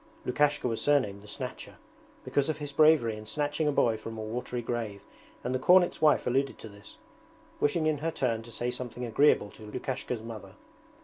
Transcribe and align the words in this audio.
Lukashka 0.25 0.67
was 0.67 0.81
surnamed 0.81 1.21
'the 1.21 1.27
Snatcher' 1.27 1.77
because 2.23 2.49
of 2.49 2.57
his 2.57 2.71
bravery 2.71 3.15
in 3.17 3.27
snatching 3.27 3.67
a 3.67 3.71
boy 3.71 3.95
from 3.97 4.17
a 4.17 4.21
watery 4.23 4.63
grave, 4.63 5.03
and 5.43 5.53
the 5.53 5.59
cornet's 5.59 6.01
wife 6.01 6.25
alluded 6.25 6.57
to 6.57 6.67
this, 6.67 6.97
wishing 7.59 7.85
in 7.85 7.99
her 7.99 8.09
turn 8.09 8.41
to 8.41 8.51
say 8.51 8.71
something 8.71 9.05
agreeable 9.05 9.51
to 9.51 9.69
Lukashka's 9.69 10.23
mother. 10.23 10.53